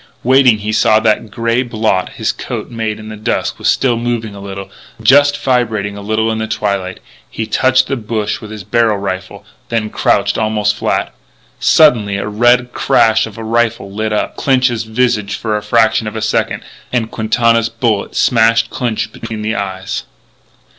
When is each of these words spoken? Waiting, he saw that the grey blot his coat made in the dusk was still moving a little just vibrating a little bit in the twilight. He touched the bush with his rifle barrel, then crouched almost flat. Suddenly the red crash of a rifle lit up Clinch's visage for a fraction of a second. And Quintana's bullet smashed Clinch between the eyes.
Waiting, 0.23 0.57
he 0.57 0.71
saw 0.73 0.99
that 0.99 1.21
the 1.21 1.29
grey 1.29 1.61
blot 1.61 2.13
his 2.13 2.31
coat 2.31 2.71
made 2.71 2.97
in 2.99 3.09
the 3.09 3.15
dusk 3.15 3.59
was 3.59 3.67
still 3.69 3.97
moving 3.97 4.33
a 4.33 4.39
little 4.39 4.71
just 4.99 5.37
vibrating 5.39 5.95
a 5.95 6.01
little 6.01 6.25
bit 6.25 6.31
in 6.31 6.37
the 6.39 6.47
twilight. 6.47 6.99
He 7.29 7.45
touched 7.45 7.85
the 7.85 7.95
bush 7.95 8.41
with 8.41 8.49
his 8.49 8.65
rifle 8.65 8.95
barrel, 9.41 9.45
then 9.69 9.91
crouched 9.91 10.39
almost 10.39 10.73
flat. 10.75 11.13
Suddenly 11.59 12.17
the 12.17 12.27
red 12.27 12.73
crash 12.73 13.27
of 13.27 13.37
a 13.37 13.43
rifle 13.43 13.91
lit 13.93 14.11
up 14.11 14.37
Clinch's 14.37 14.85
visage 14.85 15.35
for 15.35 15.55
a 15.55 15.61
fraction 15.61 16.07
of 16.07 16.15
a 16.15 16.21
second. 16.23 16.63
And 16.91 17.11
Quintana's 17.11 17.69
bullet 17.69 18.15
smashed 18.15 18.71
Clinch 18.71 19.11
between 19.11 19.43
the 19.43 19.53
eyes. 19.53 20.05